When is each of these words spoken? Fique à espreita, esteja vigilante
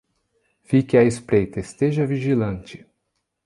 Fique 0.63 0.95
à 0.95 1.03
espreita, 1.03 1.59
esteja 1.59 2.07
vigilante 2.07 2.87